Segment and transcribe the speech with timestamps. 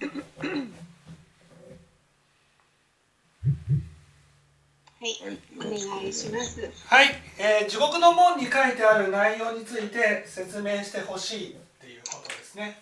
[0.00, 0.06] は
[5.06, 6.60] い、お願いします。
[6.86, 12.78] はい、えー、地獄の門に書いてある内容について説明してほしいっていうことですね。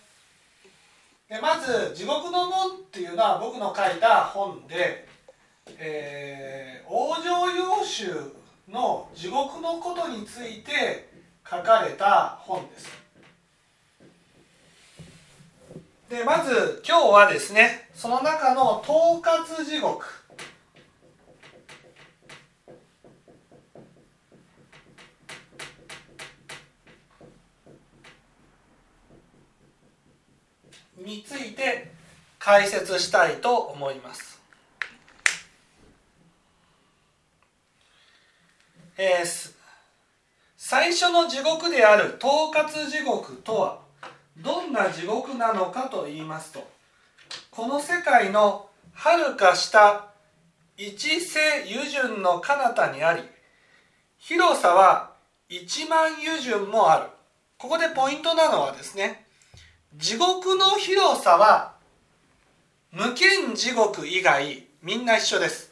[1.29, 5.07] でまず地獄の門っていうのは僕の書いた本で、
[5.77, 8.13] えー、往生要集
[8.69, 11.09] の地獄のことについて
[11.49, 13.02] 書かれた本です。
[16.13, 20.05] でまず今日はですねその中の統括地獄
[31.03, 31.91] について
[32.37, 34.39] 解説したいと思います。
[38.95, 39.53] えー、
[40.55, 43.82] 最初の地獄である統括地獄とは
[44.37, 46.67] どんな地獄なのかと言いますと
[47.51, 50.07] この世界のはるか下
[50.77, 51.39] 一世
[51.71, 53.23] 油順の彼方にあり
[54.17, 55.11] 広さは
[55.49, 57.07] 1万油順もある
[57.57, 59.25] ここでポイントなのはですね
[59.95, 61.73] 地獄の広さは
[62.91, 65.71] 無限地獄以外みんな一緒です。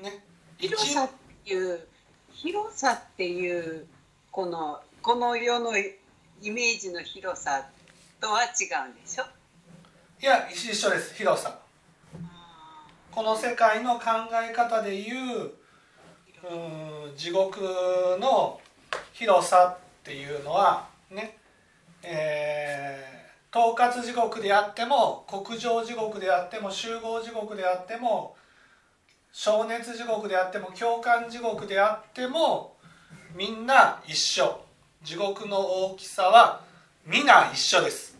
[0.00, 0.24] ね、
[0.58, 1.10] 広さっ
[1.44, 1.80] ていう
[2.32, 3.86] 広さっていう
[4.30, 5.92] このこの世のイ
[6.50, 7.66] メージの広さ
[8.22, 8.46] とは違
[8.88, 9.24] うんでしょ？
[10.18, 11.14] いや一緒です。
[11.14, 11.58] 広さ。
[13.12, 15.52] この世界の考え方でいう
[16.42, 17.60] うん地獄
[18.18, 18.58] の
[19.12, 21.36] 広さっていうのはね
[22.02, 28.36] えー、統括地獄であっても国上地獄であっても集合地獄であっても
[29.32, 32.78] 消熱地獄であっても共感地獄であっても
[33.34, 34.63] みんな一緒。
[35.04, 36.62] 地獄の大きさは
[37.06, 38.16] 皆一緒です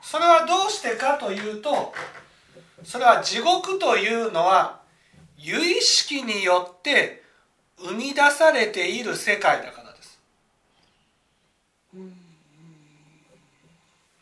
[0.00, 1.92] それはどうしてかというと
[2.82, 4.80] それは地獄というのは
[5.36, 7.22] 由意識によって
[7.78, 10.18] 生み出されている世界だからです。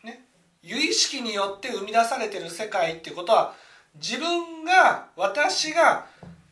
[0.03, 0.25] ね、
[0.63, 3.55] 由意識によって生み出されている世界ってことは
[3.97, 6.07] 自分が私が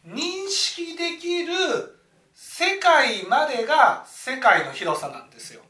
[0.06, 1.97] 認識できる
[2.40, 5.60] 世界までが世界の広さなんですよ。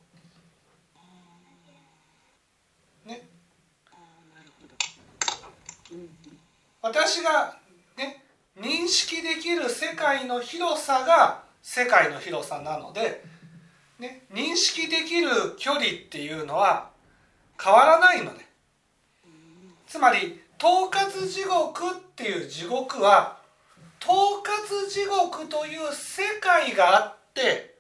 [3.06, 3.26] ね、
[6.82, 7.56] 私が
[7.96, 8.22] ね
[8.60, 13.24] 認識できる世界の広さが世界の広さなので、
[13.98, 16.90] ね、認識できる距離っていうのは
[17.58, 18.46] 変わらないのね。
[19.86, 23.37] つまり統括地獄っていう地獄は
[24.02, 27.78] 統括地獄という世界があって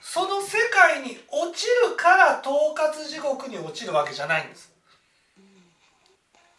[0.00, 4.72] その世界に落ちるから統括地獄に落ちるわけじゃないんです。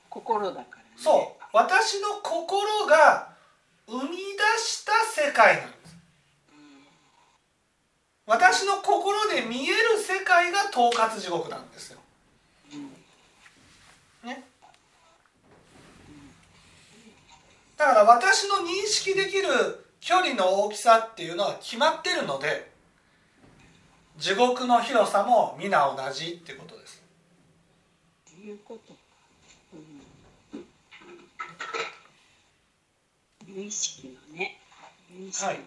[0.10, 3.30] 心だから、ね、そう私の心が
[3.88, 4.18] 生み出
[4.62, 5.96] した世界なんです
[8.26, 12.01] 私の心で見える世界が統括地獄なんですよ。
[17.82, 19.48] だから私の認識できる
[20.02, 22.70] 距離の大きさっていうのは決まってるので
[24.20, 27.02] 地獄の広さも皆同じってことです。
[28.40, 28.94] いうこと
[33.48, 34.60] 無意識のね。
[35.10, 35.66] 無意識のね、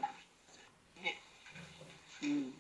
[2.23, 2.55] はい、うん。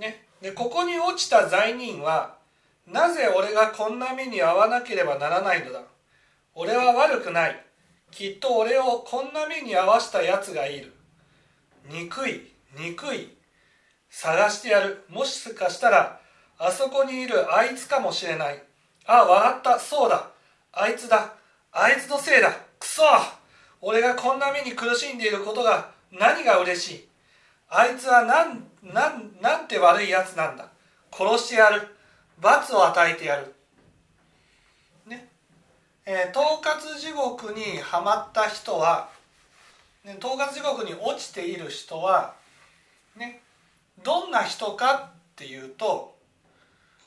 [0.00, 0.26] ね。
[0.40, 2.34] でここに落ちた罪人は
[2.88, 5.82] なぜ俺がこんな目に遭わなければならないのだ。
[6.56, 7.64] 俺は悪くない
[8.12, 10.92] きっと俺をこんな目に遭わしたやつがいる。
[11.90, 13.36] 憎い憎い。
[14.10, 15.04] 探してやる。
[15.08, 16.20] もしかしたら
[16.58, 18.62] あそこにいるあいつかもしれない。
[19.06, 19.78] あ笑った。
[19.78, 20.28] そうだ。
[20.72, 21.32] あいつだ。
[21.72, 22.52] あいつのせいだ。
[22.78, 23.02] くそ。
[23.80, 27.08] 俺がこんな目に苦しんでいることが何が嬉しい。
[27.70, 30.68] あいつはなんなんなんて悪いやつなんだ。
[31.10, 31.96] 殺してやる。
[32.38, 33.54] 罰を与えてやる。
[36.04, 39.08] えー、統括地獄にはまった人は、
[40.04, 42.34] ね、統括地獄に落ちている人は
[43.16, 43.40] ね
[44.02, 46.16] どんな人かっていうと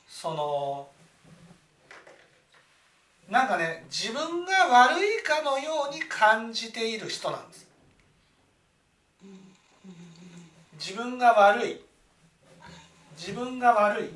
[0.08, 0.88] その
[3.30, 7.66] なんかね自分が悪いかのように感じている人なんです。
[10.80, 11.82] 自分が悪い。
[13.18, 14.10] 自分が悪い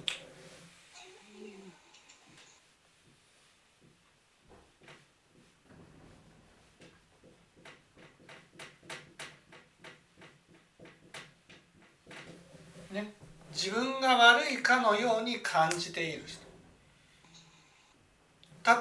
[12.93, 13.13] ね、
[13.61, 16.39] 自分が悪いかのように感じている人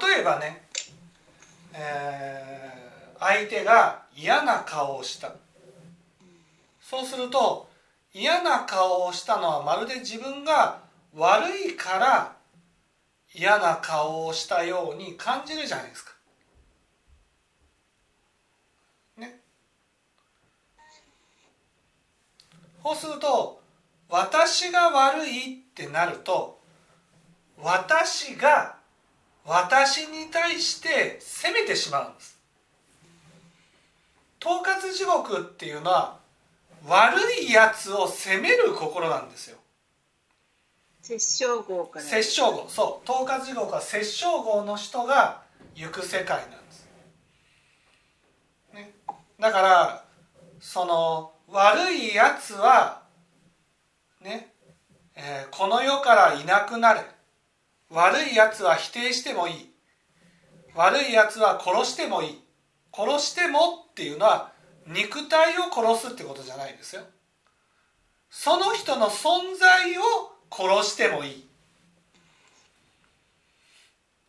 [0.07, 0.61] 例えばね、
[1.73, 5.33] えー、相手が嫌な顔をした
[6.81, 7.67] そうすると
[8.13, 10.79] 嫌な顔をしたのはまるで自分が
[11.13, 12.37] 悪いから
[13.35, 16.11] 嫌な顔をしたように感じるじゃないですか。
[19.17, 19.41] ね。
[22.81, 23.58] そうすると
[24.09, 26.59] 私が悪いってなると
[27.61, 28.75] 私が
[29.45, 32.39] 私に対して責めてしまうんです。
[34.43, 36.19] 統括地獄っていうのは
[36.87, 39.57] 悪いやつを責める心なんですよ。
[41.01, 42.05] 殺生号から。
[42.05, 42.65] 殺生号。
[42.69, 43.09] そう。
[43.09, 45.41] 統括地獄は殺生号の人が
[45.75, 46.89] 行く世界なんです、
[48.73, 48.91] ね、
[49.39, 50.05] だから
[50.59, 53.03] その悪いやつは
[54.21, 54.53] ね、
[55.15, 57.01] えー、この世からいなくなれ。
[57.89, 59.71] 悪いやつは否定してもいい。
[60.75, 62.43] 悪いやつは殺してもいい。
[62.93, 64.51] 殺してもっていうのは
[64.87, 67.03] 肉体を殺すってことじゃないですよ。
[68.29, 70.01] その人の存在を
[70.51, 71.49] 殺してもいい。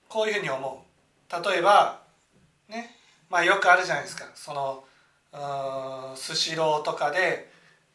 [0.08, 0.84] こういうふうに思
[1.31, 1.50] う。
[1.50, 2.00] 例えば
[2.69, 2.96] ね。
[3.28, 4.26] まあよくあるじゃないですか。
[4.34, 4.84] その
[6.16, 7.50] スシローとかで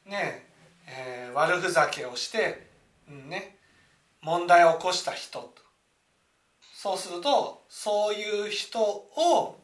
[0.06, 0.45] ね、
[0.88, 2.68] えー、悪ふざけをして、
[3.10, 3.58] うんね、
[4.22, 5.54] 問題を起こした人と。
[6.74, 9.60] そうするとそういう人を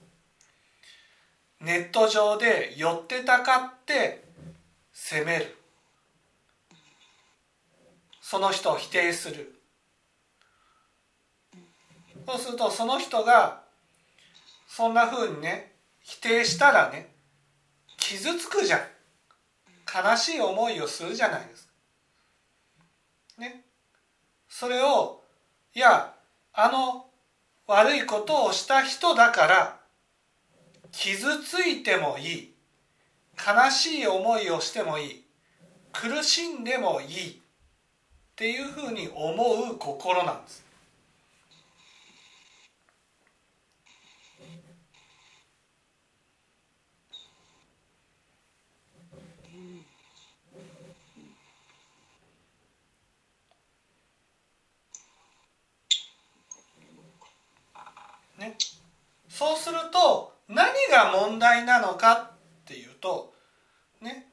[1.60, 4.24] ネット上で寄ってたかって
[4.92, 5.56] 責める。
[8.22, 9.62] その人を否定する。
[12.26, 13.62] そうするとその人が
[14.68, 17.14] そんなふうにね否定したらね
[17.98, 18.82] 傷つくじゃん。
[19.94, 21.74] 悲しい思いをするじゃないですか。
[23.40, 23.66] ね。
[24.48, 25.24] それを
[25.74, 26.14] いや
[26.54, 27.08] あの
[27.68, 29.80] 悪いことをした人だから
[30.92, 32.54] 傷ついてもいい
[33.38, 35.26] 悲しい思いをしてもいい
[35.92, 37.42] 苦しんでもいいっ
[38.36, 40.72] ていうふうに思う心なんです。
[58.42, 58.58] ね、
[59.42, 62.30] そうすると何が問題なのかっ
[62.64, 63.34] ていうと
[64.00, 64.28] ね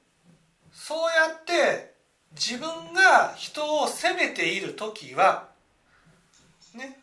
[0.70, 1.94] そうやって
[2.32, 5.48] 自分が人を責めている時は
[6.74, 6.98] ね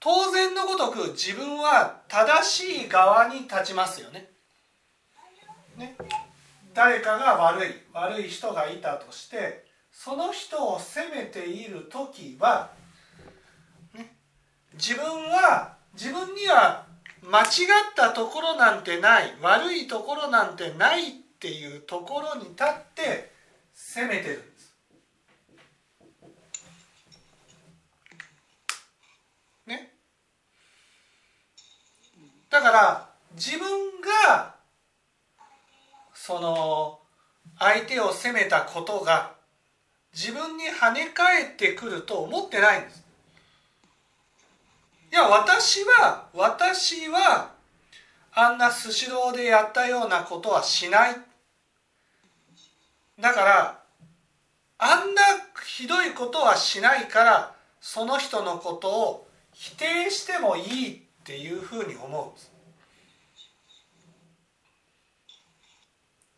[0.00, 4.28] 当然のごとく自分は正しい側に立ちますよね。
[5.76, 5.96] ね
[6.74, 12.72] 誰かが悪い悪い人がいたとしてその人を責めている時は、
[13.94, 14.16] ね、
[14.72, 16.92] 自分は自分には
[17.26, 17.46] 間違っ
[17.96, 23.32] たところなんてない悪いところなんてないっていうところに立って
[23.72, 24.76] 責めてるんです。
[29.66, 29.92] ね。
[32.50, 33.68] だから自分
[34.26, 34.54] が
[36.12, 37.00] その
[37.58, 39.32] 相手を責めたことが
[40.12, 43.03] 自分に跳ね返ってくると思ってないんです。
[45.14, 47.52] いや私は私は
[48.32, 51.16] あんなスシローでやったようなことはしない
[53.20, 53.80] だから
[54.76, 55.22] あんな
[55.64, 62.52] ひどいことはしないからその人のことを否定してもいいっていうふうに思うんです。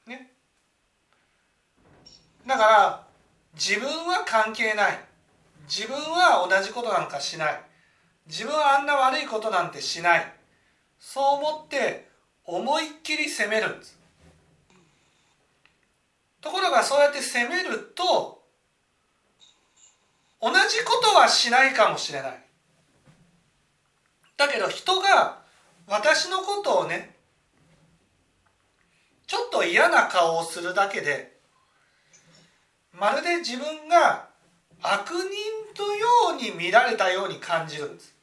[0.07, 0.31] ね。
[2.47, 3.07] だから
[3.55, 5.01] 自分は関係ない
[5.67, 7.66] 自分は同じことなんかしない
[8.27, 10.33] 自分はあんな悪いことなんてしない。
[10.99, 12.09] そう思って
[12.45, 13.99] 思いっきり責めるんです。
[16.41, 18.43] ところがそうやって責めると
[20.41, 22.43] 同じことはしないかもしれない。
[24.37, 25.39] だけど人が
[25.87, 27.17] 私のことをね
[29.27, 31.37] ちょっと嫌な顔をするだけで
[32.93, 34.29] まるで自分が
[34.83, 38.16] 悪人とように見られたように感じるんです。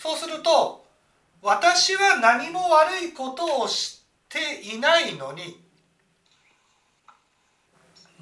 [0.00, 0.86] そうすると
[1.42, 5.60] 私は何も悪いことをしていないのに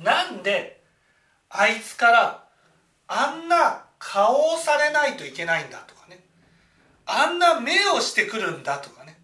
[0.03, 0.83] なんで
[1.49, 2.45] あいつから
[3.07, 6.21] あんな顔をされないといけないんだとかね。
[7.07, 9.19] あんな目をしてくるんだとかね。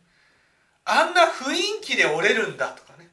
[0.85, 3.11] あんな雰囲気で折れるんだとかね。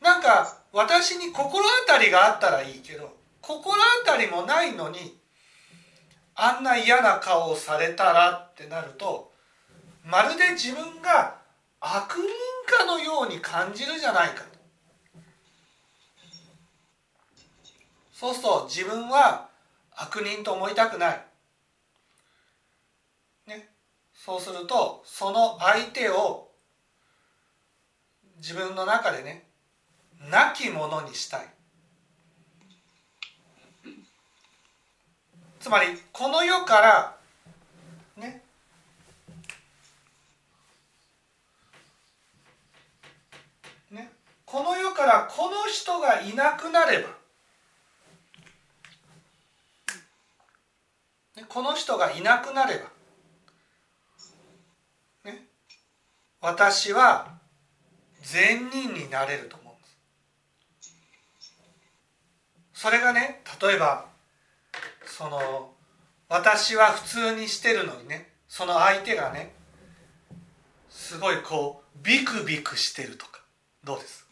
[0.00, 5.18] なんか私に心当たりがあったらいいけど心当たりもないのに
[6.36, 9.32] あんな嫌な顔をされたらってなると
[10.04, 11.38] まるで自分が
[11.80, 12.22] 悪人
[12.66, 14.56] かのように感じるじゃないかと。
[18.12, 19.48] そうすると自分は
[19.94, 21.24] 悪人と思いたくない、
[23.46, 23.68] ね、
[24.14, 26.50] そうするとその相手を
[28.38, 29.46] 自分の中でね
[30.30, 31.55] 亡き者にしたい。
[35.66, 37.16] つまりこの世から
[38.16, 38.40] ね。
[43.90, 44.12] ね。
[44.44, 47.08] この世からこの人がいなくなれば、
[51.34, 52.80] ね、この人がいなくなれ
[55.24, 55.48] ば、ね、
[56.40, 57.40] 私は
[58.22, 59.84] 善人になれると思うんで
[60.80, 60.92] す。
[62.72, 64.14] それがね例えば
[65.08, 65.72] その
[66.28, 69.52] 私は普通にしてるのにねその相手がね
[70.90, 73.42] すごいこうビクビクしてるとか
[73.84, 74.26] どうです？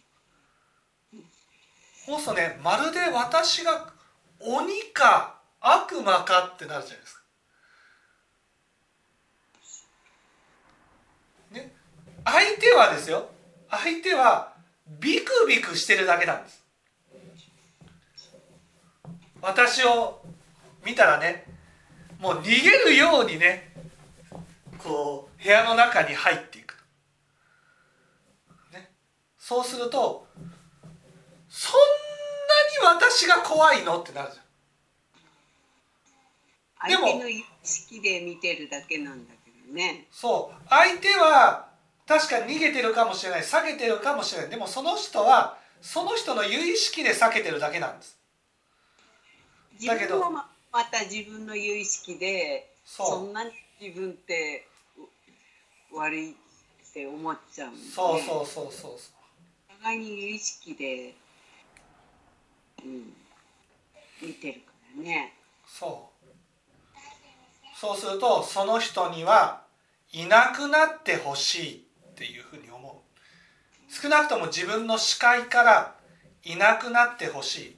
[2.06, 3.92] そうするとねまるで私が
[4.40, 7.22] 鬼か悪魔かってなるじゃないですか。
[11.52, 11.72] ね
[12.24, 13.28] 相手はですよ
[13.70, 14.52] 相手は
[15.00, 16.62] ビクビクしてるだけなんです
[19.40, 20.23] 私を
[20.84, 21.44] 見たらね
[22.20, 23.72] もう逃げるようにね
[24.78, 26.74] こう部屋の中に入っていく、
[28.72, 28.90] ね、
[29.38, 30.26] そうすると
[31.48, 31.80] そん
[32.82, 34.44] なに私が怖いのってなるじゃん。
[36.90, 40.06] でも相手の意識で見てるだけなんだけどね。
[40.10, 40.68] そう。
[40.68, 41.68] 相手は
[42.06, 44.50] 確かに逃げてるかもしれない避けてるかもしれない。
[44.50, 48.18] でもその人はその人の有意識で避けてるだけなんです。
[49.86, 50.22] だけど
[50.74, 54.66] また自分の有意識でそんなに自分って
[55.94, 56.34] 悪いっ
[56.92, 58.92] て思っちゃう、ね、そうそうそうそうそう。
[59.80, 61.14] 互いに有意識で、
[62.84, 63.12] うん、
[64.20, 65.34] 見てるからね。
[65.64, 66.98] そう。
[67.78, 69.62] そうするとその人には
[70.12, 73.92] いなくなってほしいっていうふうに思う。
[73.92, 75.94] 少なくとも自分の視界から
[76.42, 77.76] いなくなってほしい。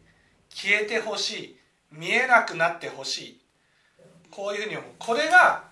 [0.49, 1.57] 消えてほしい
[1.93, 3.40] 見えなくなってほしい。
[4.31, 4.90] こういうふうに思う。
[4.99, 5.64] これが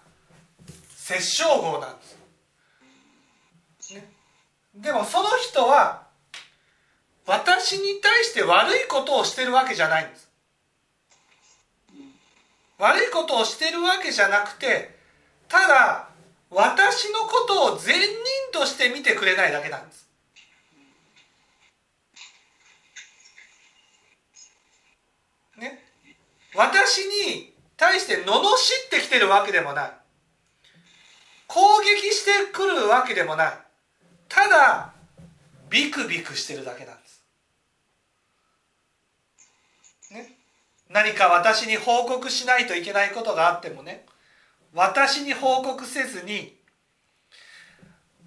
[0.96, 2.02] 殺生号なんで
[3.80, 4.10] す、ね、
[4.74, 6.04] でもその人は
[7.26, 10.30] 私に対して悪いことをしてるわけじゃないんです。
[12.78, 14.94] 悪いことをしてるわけじゃなくて
[15.48, 16.08] ただ
[16.50, 20.08] 私のことを善人として見てくれないだけなんです
[25.58, 25.80] ね
[26.54, 29.92] 私に対して罵ってきてるわけでもない。
[31.46, 33.52] 攻撃してくるわけでもない。
[34.28, 34.92] ただ
[35.70, 37.24] ビクビクしてるだけなんです、
[40.12, 40.32] ね、
[40.88, 44.06] 何か私に報告しないといけないことがあってもね。
[44.72, 46.56] 私に報告せずに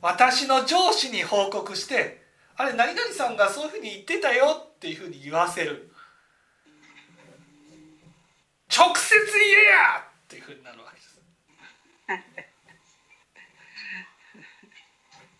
[0.01, 2.22] 私の上司に報告して
[2.55, 5.91] あれ何々さんがそういうふうに言ってたよっていうふうに言わせる。
[8.69, 10.00] 直接言えや！
[10.00, 11.19] っていうふうになるわけです。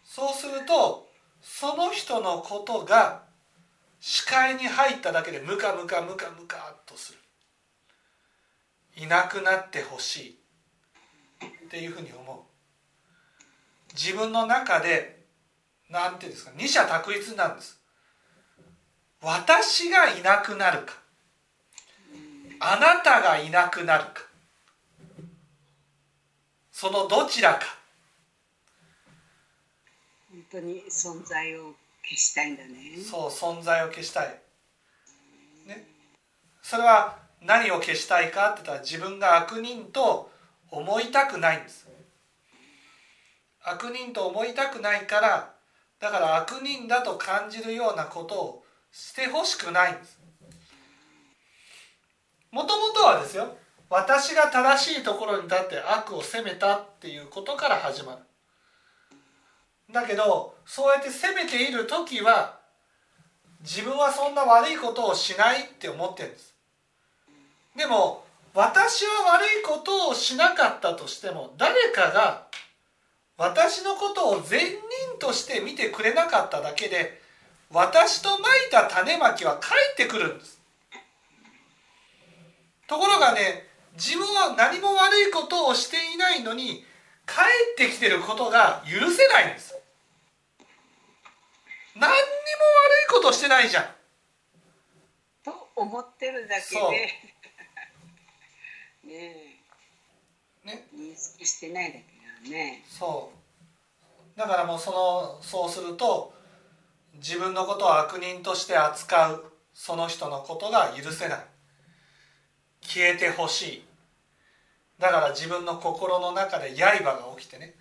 [0.04, 1.08] そうすると
[1.42, 3.24] その人のことが
[4.00, 7.20] 視界に入っただけでムカムカムカムカっとする。
[8.96, 10.40] いなくなってほし
[11.42, 11.46] い。
[11.46, 13.94] っていうふうに思う。
[13.94, 15.26] 自分の中で
[15.90, 17.80] 何ていうんですか二者択一なんです。
[19.22, 20.94] 私がいなくなるか。
[22.60, 24.22] あなたがいなくなるか。
[26.72, 27.62] そのどちらか。
[30.30, 31.74] 本当に存在を
[32.04, 32.98] 消したいんだね。
[32.98, 34.40] そう存在を消したい。
[35.66, 35.88] ね。
[36.62, 40.32] それは何を消したいかって言ったら自分が悪人と
[40.70, 41.88] 思いたくないんです。
[43.70, 45.54] 悪人と思いたくないから
[46.00, 50.17] だから悪人だと感じるようなことをしてほしくないんです
[52.52, 53.56] もともとはですよ
[53.90, 58.20] 私が正しいところに立って悪を責めたっていうことから始まる。
[59.94, 62.60] だけどそうやって責めている時は
[63.62, 66.54] 自分はそんな悪いことをしないって思ってるんです。
[67.78, 72.48] でも私は悪いことをしなかったとしても誰かが
[73.38, 74.78] 私のことを善人
[75.20, 77.22] として見てくれなかっただけで
[77.72, 80.57] 私とまいた種まきは返ってくるんです。
[82.88, 86.86] ところがね自分は何も悪いことをしていないのに
[87.26, 87.42] 帰
[87.74, 89.78] ってきてることが許せないんです。
[91.96, 92.16] 何にも悪
[93.10, 93.86] いことしてないじゃん。
[95.44, 96.82] と思ってるだけで。
[99.04, 99.58] ね
[100.64, 100.68] え。
[100.68, 100.88] ね。
[100.96, 102.06] 認識してないだけ
[102.50, 102.86] だね。
[102.88, 103.32] そ
[104.36, 104.40] う。
[104.40, 106.34] だからもうそのそうすると
[107.16, 111.46] 自分のことを悪人として扱うその人のことが許せない
[112.88, 113.84] 消えてほしい。
[114.98, 117.76] だから自分の心の中で刃が起きてね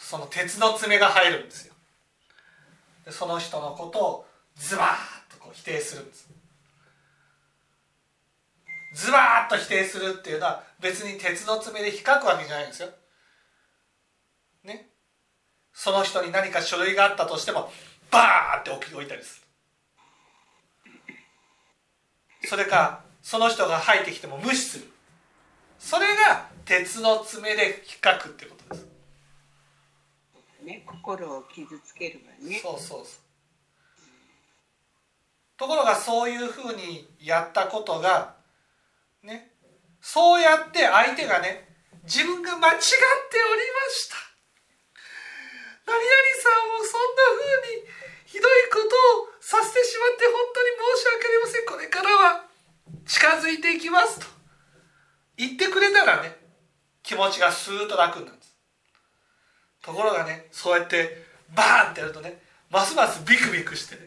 [0.00, 1.74] その鉄の爪が入るんですよ。
[3.04, 6.28] でその人のことをズバッとこう否定するんです。
[8.94, 12.88] ズバッと否定するっていうのは別に鉄の爪で引っかくわけじゃないんですよ。
[14.64, 14.88] ね。
[15.72, 17.70] その人に何か書類があったとしても
[18.10, 19.42] バーって置き置いたりす
[22.42, 22.48] る。
[22.48, 24.90] それかその人が入ってきても無視する。
[25.78, 28.86] それが鉄の爪で引っかくってことです。
[30.64, 32.60] ね心を傷つけるわね。
[32.62, 33.06] そうそうそう。
[35.56, 38.34] ところがそういうふうにやったことが
[39.22, 39.50] ね
[40.00, 41.68] そうやって相手がね
[42.04, 44.16] 自分が間違っておりました。
[45.86, 46.02] 何々
[46.42, 47.86] さんをそんなふうに
[48.26, 48.86] ひどいこと
[49.22, 51.66] をさせてしまって本当に申し訳ありません。
[51.66, 52.51] これからは
[53.06, 54.26] 近づいていきますと
[55.36, 56.36] 言ってくれたらね
[57.02, 58.56] 気持ちがスーッと楽になるんです。
[59.82, 61.24] ところがねそうやって
[61.54, 64.00] バーンってやるとねますますビクビクしてね。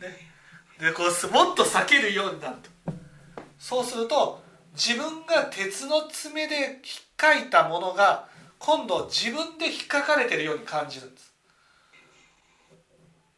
[0.00, 0.36] ね。
[0.80, 2.92] でこうもっと避けるようになると。
[3.58, 4.42] そうすると
[4.74, 6.72] 自分が鉄の爪で引っ
[7.16, 11.32] かいたものが今度自分で引っかかれてるように感じるんです。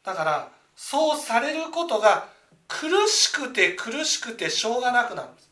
[0.03, 2.29] だからそうされることが
[2.69, 5.51] 苦しくて苦しくてしょうがなくなるんです。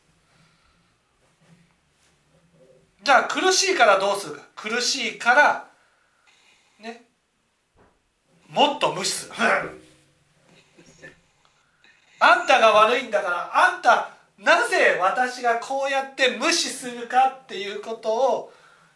[3.03, 4.43] じゃあ苦しいからどうするか。
[4.55, 5.71] 苦しいから
[6.79, 7.05] ね。
[8.49, 9.33] もっと無視する。
[12.21, 18.53] あんたが悪いんだからあんたなぜ私がこうやって無視するかっていうことを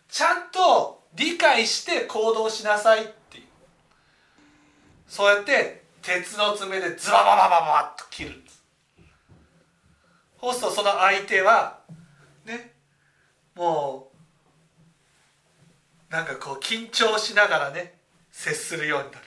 [0.09, 3.47] ちゃんと理解して行動しなさいっていう。
[5.09, 8.31] そうやって鉄の爪でズバババババッと切る。
[8.31, 8.63] んです
[10.41, 11.81] そうするとその相手は
[12.47, 12.73] ね
[13.55, 14.11] も
[16.11, 17.99] うなんかこう緊張しながらね
[18.31, 19.25] 接するようになる。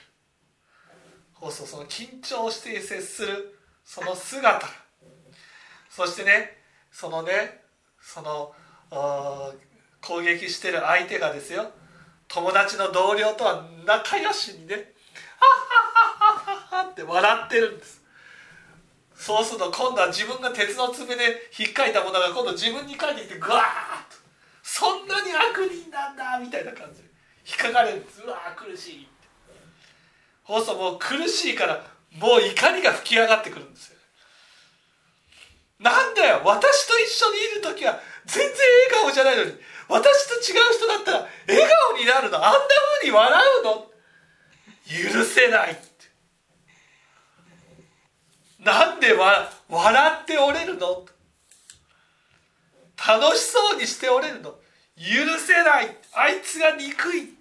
[1.40, 4.66] そうするとその緊張して接するその姿。
[5.88, 6.58] そしてね
[6.90, 7.62] そのね
[8.00, 8.52] その
[10.00, 11.70] 攻撃してる相手がですよ
[12.28, 14.92] 友達の同僚とは仲良しにね
[15.38, 15.80] 「ハッハッハッハッハ」
[16.94, 18.00] って笑ってるんです
[19.16, 23.62] そうすると今度は自分が鉄の爪で引っかいたものが今度自分に返ってきてグワーッ
[24.10, 24.16] と
[24.62, 27.08] そんなに悪人なんだみたいな感じで
[27.46, 29.10] 引っかかれるんですうわー苦しいって
[30.46, 31.84] そうするともう苦しいから
[32.18, 33.98] もう怒りが吹き上がってくるんですよ
[35.80, 38.52] なんだよ私と一緒にいる時は全然
[38.90, 39.52] 笑顔じゃないのに
[39.88, 42.58] 私と違う人だったら笑顔になるのあんな
[43.00, 43.94] ふうに笑うの
[44.84, 45.76] 許せない
[49.04, 51.04] ってなんでわ笑っておれるの？
[52.96, 54.50] 楽しそうにしておれるの？
[54.96, 55.96] 許せない。
[56.14, 57.34] あいつが憎い。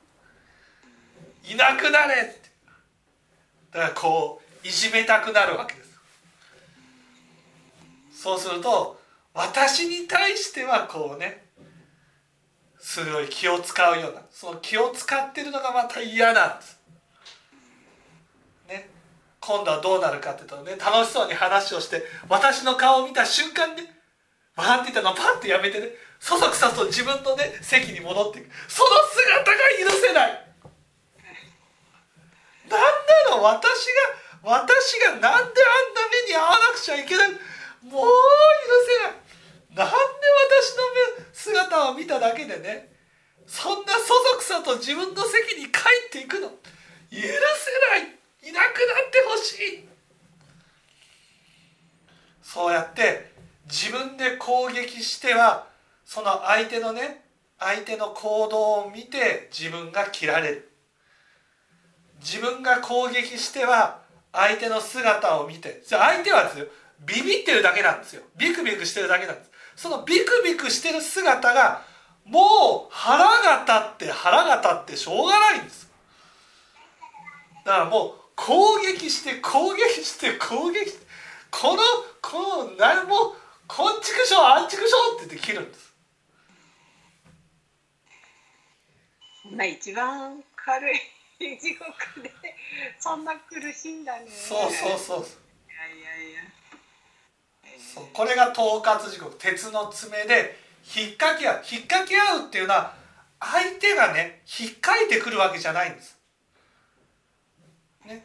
[1.52, 2.50] いなくなれって。
[3.72, 5.94] だからこういじめたくなるわけです。
[8.22, 9.00] そうすると
[9.34, 11.44] 私に対してはこうね
[12.80, 16.80] すごい気を使うようなその気を使ってるのがまた嫌なんです。
[19.46, 23.92] 今度はどうなるかっていうとね楽しそうに話をして私の顔を見た瞬間にね
[24.56, 28.50] 笑っていたのをパッとやめてねそそくさと自分のね席に戻っていく。
[28.70, 29.58] その姿が
[29.92, 30.48] 許せない。
[32.70, 33.44] なんなの？
[33.44, 33.60] 私
[34.42, 37.32] が私がなんであんな目に遭わなくちゃいけない？
[37.32, 37.42] もう許
[38.88, 39.14] せない。
[39.76, 39.94] なんで
[40.48, 42.94] 私の姿を見ただけでね
[43.46, 46.56] そんなそそくさと自分の席に帰っていくの許
[47.12, 49.90] せないいなくなってほしい
[52.42, 53.32] そうやって
[53.66, 55.68] 自分で攻撃しては
[56.14, 57.24] その相手のね
[57.58, 60.70] 相手の行動を見て自分が切られる。
[62.20, 65.82] 自分が攻撃しては相手の姿を見て。
[65.86, 66.68] 相手はですよ
[67.06, 68.22] ビビってるだけなんですよ。
[68.38, 69.50] ビクビクしてるだけなんです。
[69.76, 71.82] そのビクビクしてる姿が
[72.26, 75.92] もう腹が立って腹が立ってしょうがないんです
[77.66, 81.06] だからもう攻撃して攻撃して攻撃して
[81.52, 81.82] この
[82.22, 83.36] この何も
[83.68, 85.94] こんちくしょうあんちくしょうって言って切るんです
[89.43, 91.00] そんな一番軽い
[91.60, 92.32] 地獄で
[93.00, 96.40] そんな苦しいんだねそうそうそういやいやいや
[97.94, 100.58] そうこれが統括地獄鉄の爪で
[100.96, 102.94] 引っかけ合う引っかけ合うっていうのは
[103.40, 106.18] 相手がね引っかいてくるわけじゃないんです。
[108.06, 108.24] ね、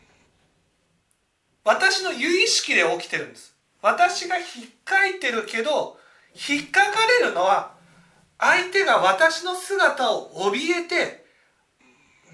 [1.65, 3.55] 私の有意識で起きてるんです。
[3.83, 4.47] 私が引っ
[4.85, 5.99] かいてるけど
[6.49, 7.78] 引っかかれるのは
[8.39, 11.27] 相手が私の姿を怯えて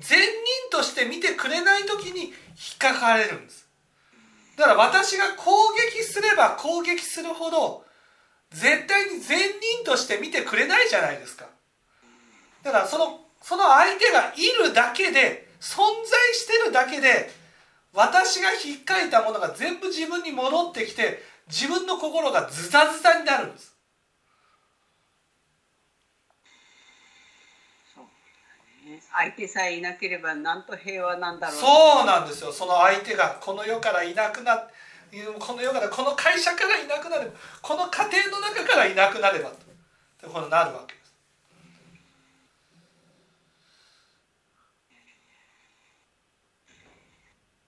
[0.00, 2.32] 善人として見てくれない時に引っ
[2.78, 3.64] かかれるんです。
[4.56, 5.50] だから私が攻
[5.96, 7.84] 撃すれば攻撃するほど
[8.50, 11.46] 絶対に善人として見てくれないじゃないですか
[12.62, 17.30] だからそのその相手がいるだけで存在してるだけで
[17.92, 23.73] 私が引っかいたものが全部自分に戻ってきて自分の心がズタズタになるんです
[29.16, 31.56] 相手さえいなければなんと平和なんだろう。
[31.56, 32.52] そうなんですよ。
[32.52, 34.56] その相手がこの世からいなくな
[35.38, 39.56] この世からこの会社からいなくなればこの家庭の中からいなくなればと。
[40.28, 41.00] こうなるわけで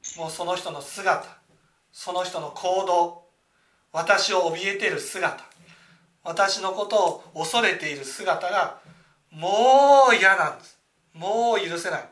[0.03, 0.19] す。
[0.19, 1.27] もうその人の姿
[1.93, 3.27] その人の行動
[3.93, 5.45] 私を怯えている姿
[6.25, 8.79] 私のことを恐れている姿が
[9.31, 10.76] もう嫌なんです。
[11.16, 12.09] もう許せない。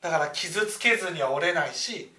[0.00, 2.10] だから傷つけずには折れないし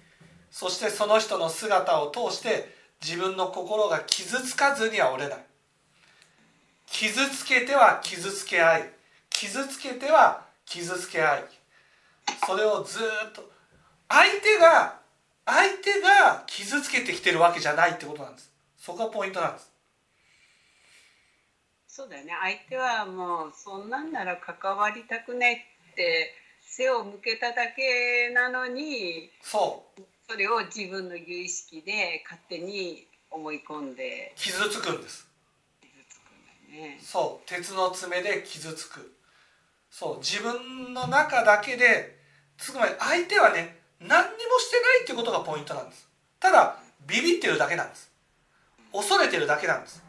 [0.52, 5.38] そしてその人の姿を通して自分の心が傷つかずには折れない。
[6.86, 8.90] 傷つけては傷つけ合い
[9.30, 11.44] 傷つけては傷つけ合い。
[12.46, 13.50] それをずっと
[14.08, 15.00] 相手が
[15.44, 18.52] 相手が傷つけてきてるわけじゃないってことなんです。
[18.78, 19.71] そこがポイントなんです。
[21.94, 22.32] そうだよね。
[22.40, 25.56] 相手はもうそんなんなら関わりたくないっ
[25.94, 30.00] て背を向けただけなのにそう。
[30.26, 34.32] それを自分の有意識で勝手に思い込んで。
[34.36, 35.28] 傷つくんです。
[35.82, 36.98] 傷つくんだね。
[37.02, 37.46] そう。
[37.46, 39.14] 鉄の爪で傷つく。
[39.90, 40.18] そう。
[40.20, 42.16] 自分の中だけで
[42.56, 46.08] つまり相手はね何にもしてないっていうことがポイントなんです。
[46.40, 48.10] ただビビってるだけなんです。
[48.94, 50.02] 恐れてるだけなんです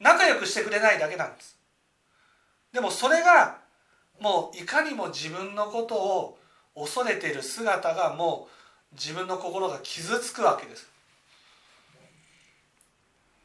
[0.00, 1.56] 仲良くしてくれないだけなんです。
[2.72, 3.58] でもそれが
[4.20, 6.38] もういかにも自分のことを
[6.74, 8.48] 恐れている姿がも
[8.92, 10.86] う自分の心が傷つくわけです。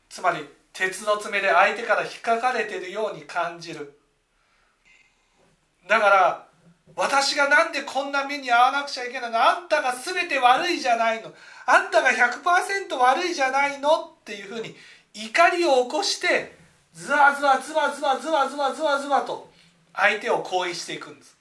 [0.09, 3.97] つまり鉄の爪で相手から引っかかれてるように感じる。
[5.87, 6.47] だから
[6.95, 9.41] 私がなんでこんな目に遭わなくちゃいけないの？
[9.41, 11.33] あんたが全て悪いじゃないの。
[11.65, 13.89] あんたが100%悪いじゃないの？
[14.19, 14.75] っていうふうに
[15.13, 16.55] 怒りを起こして
[16.93, 19.49] ズワズワズワズワズワズワズワズワと
[19.93, 21.37] 相手を攻撃していくんです。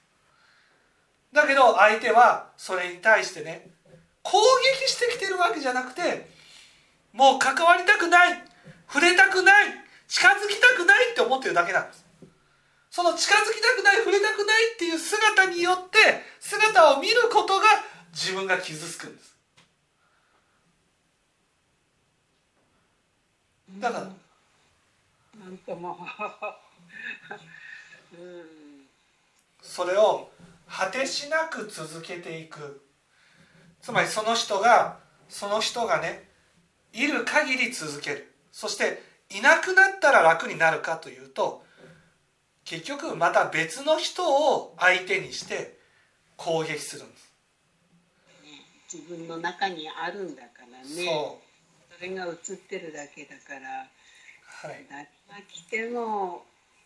[1.33, 3.69] だけど相手はそれに対してね
[4.21, 4.37] 攻
[4.83, 6.27] 撃してきてるわけじゃなくて
[7.13, 8.43] もう関わりたくない
[8.87, 9.65] 触れたくない
[10.07, 12.05] 近づきたくないって思ってるだけなんです。
[12.89, 15.97] その近づきたくない触れたくないっていう姿によって
[16.41, 17.63] 姿を見ることが
[18.11, 19.30] 自分が傷つくんです。
[23.79, 24.03] だから
[25.39, 25.97] なんとも
[28.13, 28.15] う。
[28.21, 28.87] ん。
[29.61, 30.31] それを
[30.67, 32.85] 果てしなく続けていく。
[33.81, 36.29] つまりその人がその人がね
[36.93, 38.33] いる限り続ける。
[38.51, 41.65] そしていなくなったら楽になるかというと
[42.65, 45.77] 結局また別の人を相手にして
[46.35, 47.31] 攻撃するんです。
[48.93, 50.83] 自分の中にあるんだからね。
[50.83, 50.95] そう。
[51.05, 51.41] そ
[52.01, 53.87] れが映ってるだけだから、
[54.69, 55.09] はい、誰が
[55.47, 56.43] 来ても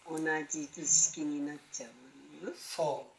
[0.09, 3.11] 同じ図式になっちゃうそう。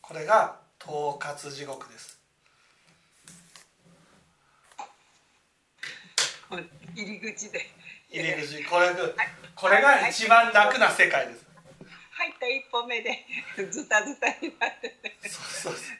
[0.00, 2.18] これが統括地獄です。
[6.50, 7.70] 入り口で。
[8.10, 8.64] 入り口。
[8.64, 8.88] これ
[9.54, 11.46] これが一番楽な世界です。
[12.10, 13.24] 入った一歩目で
[13.70, 14.94] ズタズタになって。
[15.22, 15.92] そうそうそ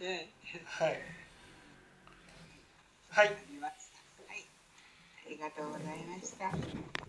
[0.00, 0.04] う。
[0.04, 0.30] ね。
[0.64, 1.19] はい。
[3.10, 3.32] はい、あ
[4.34, 4.46] り。
[5.26, 6.99] ありがとうございました。